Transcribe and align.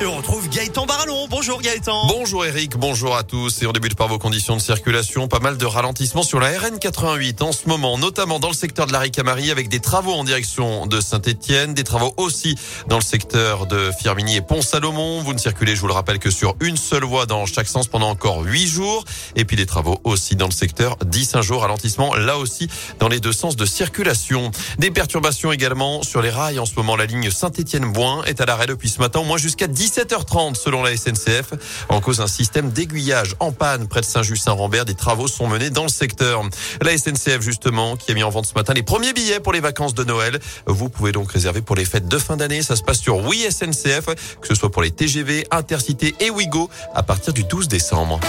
Et 0.00 0.06
on 0.06 0.16
retrouve 0.16 0.48
Gaëtan 0.48 0.86
Barallon. 0.86 1.28
Bonjour 1.30 1.62
Gaëtan. 1.62 2.08
Bonjour 2.08 2.44
Eric, 2.44 2.76
bonjour 2.76 3.16
à 3.16 3.22
tous. 3.22 3.62
Et 3.62 3.66
on 3.66 3.72
débute 3.72 3.94
par 3.94 4.08
vos 4.08 4.18
conditions 4.18 4.56
de 4.56 4.60
circulation. 4.60 5.28
Pas 5.28 5.38
mal 5.38 5.56
de 5.56 5.64
ralentissements 5.64 6.24
sur 6.24 6.40
la 6.40 6.50
RN88 6.50 7.40
en 7.44 7.52
ce 7.52 7.68
moment, 7.68 7.96
notamment 7.96 8.40
dans 8.40 8.48
le 8.48 8.54
secteur 8.54 8.88
de 8.88 8.92
la 8.92 8.98
Ricamarie 8.98 9.52
avec 9.52 9.68
des 9.68 9.78
travaux 9.78 10.12
en 10.12 10.24
direction 10.24 10.86
de 10.88 11.00
Saint-Etienne, 11.00 11.74
des 11.74 11.84
travaux 11.84 12.12
aussi 12.16 12.56
dans 12.88 12.96
le 12.96 13.04
secteur 13.04 13.66
de 13.66 13.92
Firminy 13.96 14.36
et 14.36 14.40
Pont-Salomon. 14.40 15.22
Vous 15.22 15.32
ne 15.32 15.38
circulez, 15.38 15.76
je 15.76 15.80
vous 15.80 15.86
le 15.86 15.92
rappelle, 15.92 16.18
que 16.18 16.30
sur 16.30 16.56
une 16.58 16.76
seule 16.76 17.04
voie 17.04 17.26
dans 17.26 17.46
chaque 17.46 17.68
sens 17.68 17.86
pendant 17.86 18.10
encore 18.10 18.42
huit 18.42 18.66
jours. 18.66 19.04
Et 19.36 19.44
puis 19.44 19.56
des 19.56 19.66
travaux 19.66 20.00
aussi 20.02 20.34
dans 20.34 20.46
le 20.46 20.52
secteur 20.52 20.96
10 21.04 21.40
jours. 21.42 21.62
Ralentissement 21.62 22.16
là 22.16 22.36
aussi 22.36 22.68
dans 22.98 23.08
les 23.08 23.20
deux 23.20 23.32
sens 23.32 23.54
de 23.54 23.64
circulation. 23.64 24.50
Des 24.78 24.90
perturbations 24.90 25.52
également 25.52 26.02
sur 26.02 26.20
les 26.20 26.30
rails. 26.30 26.58
En 26.58 26.66
ce 26.66 26.74
moment, 26.74 26.96
la 26.96 27.06
ligne 27.06 27.30
Saint-Etienne-Boin 27.30 28.24
est 28.24 28.40
à 28.40 28.44
l'arrêt 28.44 28.66
depuis 28.66 28.88
ce 28.88 28.98
matin, 28.98 29.20
au 29.20 29.24
moins 29.24 29.38
jusqu'à 29.38 29.68
10 29.68 29.83
17h30 29.84 30.54
selon 30.54 30.82
la 30.82 30.96
SNCF. 30.96 31.52
En 31.88 32.00
cause 32.00 32.20
un 32.20 32.26
système 32.26 32.70
d'aiguillage 32.70 33.34
en 33.40 33.52
panne 33.52 33.86
près 33.86 34.00
de 34.00 34.06
Saint-Just-Saint-Rambert. 34.06 34.84
Des 34.84 34.94
travaux 34.94 35.28
sont 35.28 35.46
menés 35.46 35.70
dans 35.70 35.82
le 35.82 35.88
secteur. 35.88 36.42
La 36.80 36.96
SNCF 36.96 37.40
justement 37.40 37.96
qui 37.96 38.10
a 38.10 38.14
mis 38.14 38.22
en 38.22 38.30
vente 38.30 38.46
ce 38.46 38.54
matin 38.54 38.72
les 38.72 38.82
premiers 38.82 39.12
billets 39.12 39.40
pour 39.40 39.52
les 39.52 39.60
vacances 39.60 39.94
de 39.94 40.04
Noël. 40.04 40.38
Vous 40.66 40.88
pouvez 40.88 41.12
donc 41.12 41.30
réserver 41.30 41.60
pour 41.60 41.76
les 41.76 41.84
fêtes 41.84 42.08
de 42.08 42.18
fin 42.18 42.36
d'année. 42.36 42.62
Ça 42.62 42.76
se 42.76 42.82
passe 42.82 43.00
sur 43.00 43.18
Oui 43.24 43.46
SNCF, 43.50 44.06
que 44.40 44.48
ce 44.48 44.54
soit 44.54 44.70
pour 44.70 44.82
les 44.82 44.90
TGV, 44.90 45.46
Intercité 45.50 46.14
et 46.20 46.30
Ouigo 46.30 46.70
à 46.94 47.02
partir 47.02 47.32
du 47.32 47.44
12 47.44 47.68
décembre. 47.68 48.20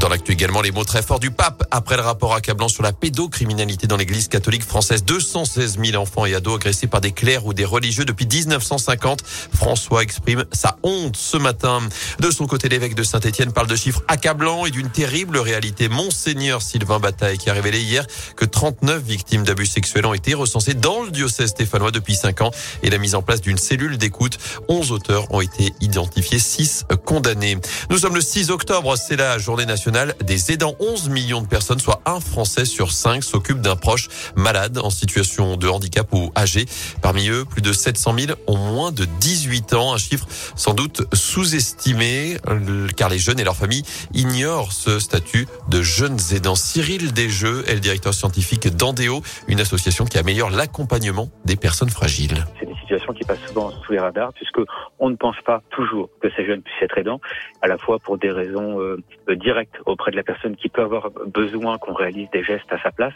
Dans 0.00 0.08
l'actu 0.08 0.32
également, 0.32 0.62
les 0.62 0.72
mots 0.72 0.84
très 0.84 1.02
forts 1.02 1.20
du 1.20 1.30
pape 1.30 1.62
après 1.70 1.96
le 1.98 2.02
rapport 2.02 2.32
accablant 2.32 2.68
sur 2.68 2.82
la 2.82 2.94
pédocriminalité 2.94 3.86
dans 3.86 3.98
l'église 3.98 4.28
catholique 4.28 4.64
française. 4.64 5.04
216 5.04 5.78
000 5.78 6.02
enfants 6.02 6.24
et 6.24 6.34
ados 6.34 6.56
agressés 6.56 6.86
par 6.86 7.02
des 7.02 7.12
clercs 7.12 7.44
ou 7.44 7.52
des 7.52 7.66
religieux 7.66 8.06
depuis 8.06 8.26
1950. 8.26 9.22
François 9.54 10.02
exprime 10.02 10.46
sa 10.52 10.78
honte 10.82 11.18
ce 11.18 11.36
matin. 11.36 11.80
De 12.18 12.30
son 12.30 12.46
côté, 12.46 12.70
l'évêque 12.70 12.94
de 12.94 13.02
Saint-Etienne 13.02 13.52
parle 13.52 13.66
de 13.66 13.76
chiffres 13.76 14.02
accablants 14.08 14.64
et 14.64 14.70
d'une 14.70 14.88
terrible 14.88 15.36
réalité. 15.36 15.90
Monseigneur 15.90 16.62
Sylvain 16.62 16.98
Bataille 16.98 17.36
qui 17.36 17.50
a 17.50 17.52
révélé 17.52 17.82
hier 17.82 18.06
que 18.36 18.46
39 18.46 19.02
victimes 19.02 19.44
d'abus 19.44 19.66
sexuels 19.66 20.06
ont 20.06 20.14
été 20.14 20.32
recensées 20.32 20.72
dans 20.72 21.02
le 21.02 21.10
diocèse 21.10 21.50
stéphanois 21.50 21.90
depuis 21.90 22.14
5 22.14 22.40
ans 22.40 22.52
et 22.82 22.88
la 22.88 22.96
mise 22.96 23.14
en 23.14 23.20
place 23.20 23.42
d'une 23.42 23.58
cellule 23.58 23.98
d'écoute. 23.98 24.38
11 24.68 24.92
auteurs 24.92 25.30
ont 25.34 25.42
été 25.42 25.74
identifiés, 25.82 26.38
6 26.38 26.86
condamnés. 27.04 27.58
Nous 27.90 27.98
sommes 27.98 28.14
le 28.14 28.22
6 28.22 28.50
octobre, 28.50 28.96
c'est 28.96 29.16
la 29.16 29.36
journée 29.36 29.66
nationale 29.66 29.89
des 30.24 30.52
aidants. 30.52 30.74
11 30.78 31.08
millions 31.08 31.42
de 31.42 31.46
personnes, 31.46 31.80
soit 31.80 32.02
un 32.06 32.20
Français 32.20 32.64
sur 32.64 32.92
cinq, 32.92 33.24
s'occupent 33.24 33.60
d'un 33.60 33.76
proche 33.76 34.08
malade 34.36 34.78
en 34.78 34.90
situation 34.90 35.56
de 35.56 35.68
handicap 35.68 36.08
ou 36.12 36.32
âgé. 36.36 36.66
Parmi 37.02 37.28
eux, 37.28 37.44
plus 37.44 37.62
de 37.62 37.72
700 37.72 38.14
000 38.18 38.38
ont 38.46 38.56
moins 38.56 38.92
de 38.92 39.04
18 39.20 39.74
ans, 39.74 39.94
un 39.94 39.98
chiffre 39.98 40.26
sans 40.56 40.74
doute 40.74 41.02
sous-estimé 41.14 42.38
car 42.96 43.08
les 43.08 43.18
jeunes 43.18 43.40
et 43.40 43.44
leurs 43.44 43.56
familles 43.56 43.84
ignorent 44.14 44.72
ce 44.72 44.98
statut 44.98 45.46
de 45.68 45.82
jeunes 45.82 46.18
aidants. 46.32 46.54
Cyril 46.54 47.12
Desjeux 47.12 47.64
est 47.66 47.74
le 47.74 47.80
directeur 47.80 48.14
scientifique 48.14 48.68
d'Andéo, 48.68 49.22
une 49.48 49.60
association 49.60 50.04
qui 50.04 50.18
améliore 50.18 50.50
l'accompagnement 50.50 51.30
des 51.44 51.56
personnes 51.56 51.90
fragiles 51.90 52.46
situation 52.90 53.12
qui 53.12 53.24
passe 53.24 53.40
souvent 53.46 53.70
sous 53.70 53.92
les 53.92 54.00
radars, 54.00 54.32
puisque 54.32 54.60
on 54.98 55.10
ne 55.10 55.16
pense 55.16 55.40
pas 55.42 55.62
toujours 55.70 56.10
que 56.20 56.28
ces 56.30 56.44
jeunes 56.44 56.62
puissent 56.62 56.82
être 56.82 56.98
aidants, 56.98 57.20
à 57.62 57.68
la 57.68 57.78
fois 57.78 57.98
pour 58.00 58.18
des 58.18 58.32
raisons 58.32 58.80
euh, 58.80 58.96
directes 59.28 59.76
auprès 59.86 60.10
de 60.10 60.16
la 60.16 60.24
personne 60.24 60.56
qui 60.56 60.68
peut 60.68 60.82
avoir 60.82 61.10
besoin 61.10 61.78
qu'on 61.78 61.92
réalise 61.92 62.28
des 62.30 62.42
gestes 62.42 62.72
à 62.72 62.82
sa 62.82 62.90
place, 62.90 63.14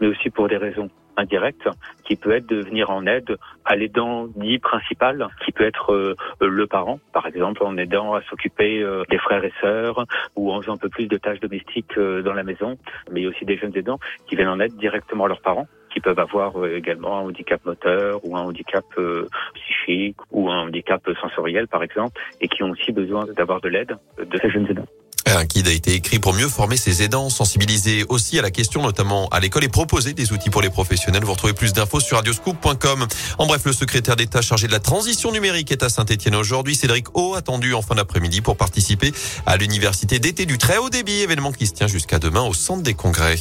mais 0.00 0.06
aussi 0.06 0.30
pour 0.30 0.48
des 0.48 0.56
raisons 0.56 0.88
indirectes, 1.18 1.68
qui 2.04 2.16
peut 2.16 2.30
être 2.30 2.46
de 2.46 2.62
venir 2.62 2.88
en 2.88 3.04
aide 3.04 3.36
à 3.66 3.76
l'aidant 3.76 4.26
dit 4.36 4.58
principal, 4.58 5.28
qui 5.44 5.52
peut 5.52 5.64
être 5.64 5.92
euh, 5.92 6.16
le 6.40 6.66
parent, 6.66 6.98
par 7.12 7.26
exemple, 7.26 7.62
en 7.62 7.76
aidant 7.76 8.14
à 8.14 8.22
s'occuper 8.22 8.82
euh, 8.82 9.02
des 9.10 9.18
frères 9.18 9.44
et 9.44 9.52
sœurs, 9.60 10.06
ou 10.34 10.50
en 10.50 10.62
faisant 10.62 10.74
un 10.74 10.78
peu 10.78 10.88
plus 10.88 11.08
de 11.08 11.18
tâches 11.18 11.40
domestiques 11.40 11.98
dans 11.98 12.32
la 12.32 12.42
maison, 12.42 12.78
mais 13.10 13.26
aussi 13.26 13.44
des 13.44 13.58
jeunes 13.58 13.76
aidants 13.76 13.98
qui 14.26 14.36
viennent 14.36 14.48
en 14.48 14.60
aide 14.60 14.76
directement 14.76 15.24
à 15.24 15.28
leurs 15.28 15.42
parents 15.42 15.66
peuvent 16.00 16.18
avoir 16.18 16.58
euh, 16.58 16.76
également 16.76 17.18
un 17.18 17.22
handicap 17.22 17.64
moteur 17.64 18.20
ou 18.24 18.36
un 18.36 18.42
handicap 18.42 18.84
euh, 18.98 19.26
psychique 19.54 20.16
ou 20.30 20.50
un 20.50 20.66
handicap 20.66 21.02
sensoriel 21.20 21.68
par 21.68 21.82
exemple 21.82 22.20
et 22.40 22.48
qui 22.48 22.62
ont 22.62 22.70
aussi 22.70 22.92
besoin 22.92 23.26
d'avoir 23.36 23.60
de 23.60 23.68
l'aide 23.68 23.96
de 24.18 24.38
ces 24.38 24.50
jeunes 24.50 24.66
aidants. 24.70 24.86
Un 25.26 25.44
guide 25.44 25.68
a 25.68 25.72
été 25.72 25.94
écrit 25.94 26.18
pour 26.18 26.32
mieux 26.32 26.48
former 26.48 26.76
ses 26.76 27.02
aidants, 27.02 27.30
sensibiliser 27.30 28.04
aussi 28.08 28.38
à 28.38 28.42
la 28.42 28.50
question, 28.50 28.82
notamment 28.82 29.28
à 29.28 29.38
l'école, 29.38 29.64
et 29.64 29.68
proposer 29.68 30.12
des 30.12 30.32
outils 30.32 30.50
pour 30.50 30.62
les 30.62 30.70
professionnels. 30.70 31.24
Vous 31.24 31.32
retrouvez 31.32 31.52
plus 31.52 31.72
d'infos 31.72 32.00
sur 32.00 32.16
radioscoop.com. 32.16 33.06
En 33.38 33.46
bref, 33.46 33.64
le 33.64 33.72
secrétaire 33.72 34.16
d'État 34.16 34.40
chargé 34.40 34.66
de 34.66 34.72
la 34.72 34.80
transition 34.80 35.30
numérique 35.30 35.70
est 35.70 35.82
à 35.82 35.88
Saint-Etienne 35.88 36.34
aujourd'hui. 36.34 36.74
Cédric 36.74 37.16
O, 37.16 37.34
attendu 37.34 37.74
en 37.74 37.82
fin 37.82 37.94
d'après-midi 37.94 38.40
pour 38.40 38.56
participer 38.56 39.12
à 39.46 39.56
l'université 39.56 40.18
d'été 40.18 40.46
du 40.46 40.58
très 40.58 40.78
haut 40.78 40.90
débit, 40.90 41.20
événement 41.20 41.52
qui 41.52 41.66
se 41.66 41.74
tient 41.74 41.86
jusqu'à 41.86 42.18
demain 42.18 42.42
au 42.42 42.54
centre 42.54 42.82
des 42.82 42.94
congrès. 42.94 43.36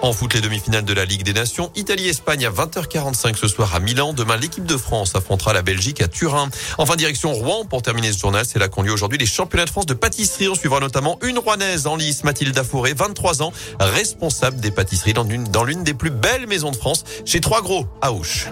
En 0.00 0.12
foot, 0.12 0.32
les 0.34 0.40
demi-finales 0.40 0.84
de 0.84 0.92
la 0.92 1.04
Ligue 1.04 1.24
des 1.24 1.32
Nations. 1.32 1.72
Italie-Espagne 1.74 2.46
à 2.46 2.50
20h45 2.50 3.34
ce 3.36 3.48
soir 3.48 3.74
à 3.74 3.80
Milan. 3.80 4.12
Demain, 4.12 4.36
l'équipe 4.36 4.64
de 4.64 4.76
France 4.76 5.16
affrontera 5.16 5.52
la 5.52 5.62
Belgique 5.62 6.00
à 6.00 6.06
Turin. 6.06 6.50
Enfin, 6.78 6.94
direction 6.94 7.32
Rouen 7.32 7.64
pour 7.64 7.82
terminer 7.82 8.12
ce 8.12 8.18
journal. 8.18 8.44
C'est 8.46 8.60
là 8.60 8.68
qu'on 8.68 8.82
lieu 8.82 8.92
aujourd'hui 8.92 9.18
les 9.18 9.26
championnats 9.26 9.64
de 9.64 9.70
France 9.70 9.86
de 9.86 9.94
pâtisserie. 9.94 10.48
On 10.48 10.54
suivra 10.54 10.78
notamment 10.78 11.18
une 11.22 11.38
Rouennaise 11.38 11.88
en 11.88 11.96
lice, 11.96 12.22
Mathilde 12.22 12.62
Fouré, 12.62 12.92
23 12.92 13.42
ans, 13.42 13.52
responsable 13.80 14.60
des 14.60 14.70
pâtisseries 14.70 15.14
dans 15.14 15.24
l'une, 15.24 15.44
dans 15.44 15.64
l'une 15.64 15.82
des 15.82 15.94
plus 15.94 16.10
belles 16.10 16.46
maisons 16.46 16.70
de 16.70 16.76
France, 16.76 17.02
chez 17.24 17.40
Trois 17.40 17.62
Gros, 17.62 17.86
à 18.00 18.12
Auch. 18.12 18.46